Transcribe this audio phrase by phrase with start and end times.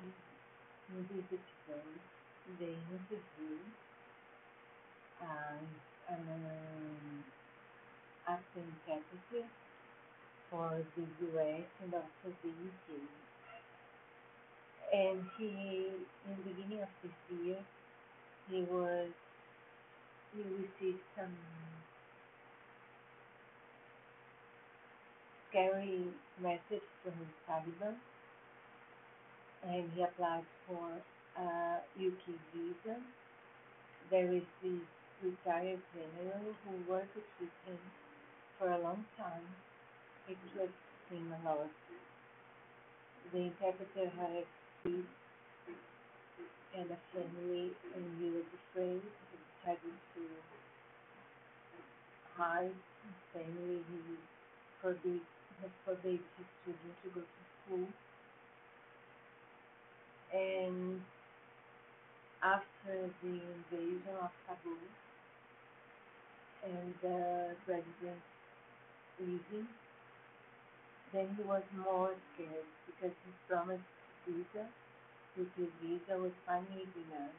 [0.00, 2.00] in this episode,
[2.60, 3.58] they interview
[5.22, 5.60] uh,
[6.10, 7.24] an um,
[8.28, 9.48] acting interpreter
[10.50, 13.00] for the US and also the UK.
[14.94, 15.48] And he,
[16.26, 17.12] in the beginning of this
[17.44, 17.58] year,
[18.50, 19.10] he was,
[20.34, 21.34] he received some
[25.50, 26.06] scary
[26.42, 27.14] message from
[27.48, 27.96] Taliban
[29.68, 30.88] and he applied for
[31.36, 32.96] uh, UK visa.
[34.10, 34.80] There is this
[35.22, 37.78] retired general who worked with him
[38.58, 39.44] for a long time.
[40.26, 40.72] He trusted
[41.10, 41.68] him a lot.
[43.32, 44.44] The interpreter had a
[44.82, 45.04] kid
[46.74, 49.02] and a family and he was afraid.
[49.04, 50.22] He decided to
[52.36, 52.72] hide
[53.04, 53.84] his family.
[53.84, 54.00] He
[54.80, 55.20] forbade
[55.84, 57.88] his children to go to school
[60.32, 61.00] and
[62.42, 64.78] after the invasion of Kabul
[66.64, 68.22] and the president
[69.20, 69.68] leaving,
[71.12, 73.82] then he was more scared because he promised
[74.26, 74.66] visa,
[75.36, 77.38] with his visa, was finally denied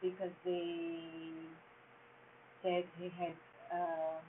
[0.00, 1.00] because they
[2.62, 3.36] said he had
[3.72, 4.24] um,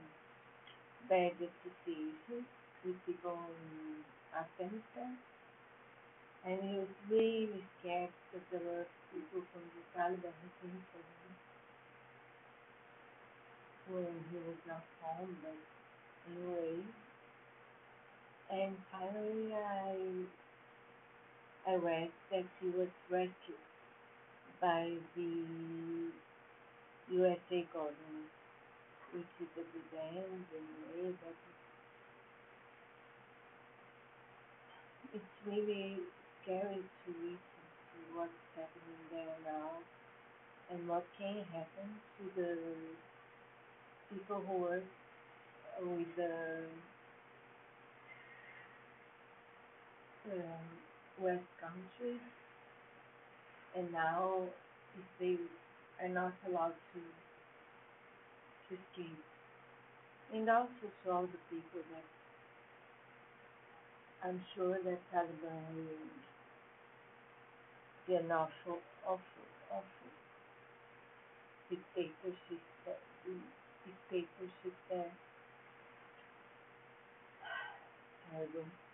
[1.10, 2.48] bad associations
[2.86, 4.04] with people in
[4.36, 5.18] Afghanistan
[6.48, 11.04] and he was really scared because there were people from the Taliban who came for
[11.04, 11.32] him
[13.92, 15.58] when he was not home, but
[16.32, 16.80] anyway.
[18.52, 19.96] And finally, I
[21.68, 23.66] I read that he was rescued
[24.62, 25.32] by the
[27.12, 28.32] USA government,
[29.14, 31.36] which is a good end anyway, but
[35.14, 35.98] it's really
[36.48, 39.72] scary to to what's happening there now
[40.72, 42.56] and what can happen to the
[44.10, 44.84] people who work
[45.82, 46.64] with the
[50.32, 50.68] um,
[51.20, 52.24] West countries
[53.76, 54.40] and now
[54.98, 55.36] if they
[56.02, 57.02] are not allowed to
[58.70, 59.24] to escape
[60.34, 62.08] and also to all the people that
[64.24, 66.37] I'm sure that Taliban will
[68.08, 70.12] be an awful, awful, awful
[71.70, 72.62] dictatorship
[73.86, 75.12] dictatorship there.
[78.32, 78.87] Terrible.